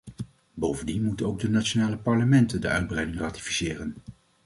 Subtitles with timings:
[0.53, 3.95] Bovendien moeten ook de nationale parlementen de uitbreiding ratificeren.